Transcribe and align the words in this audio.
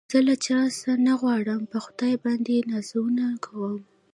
زه 0.11 0.19
له 0.27 0.35
چا 0.45 0.59
څه 0.79 0.91
نه 1.07 1.13
غواړم 1.21 1.61
په 1.71 1.77
خدای 1.85 2.13
باندې 2.23 2.65
نازونه 2.71 3.25
کوم 3.45 3.75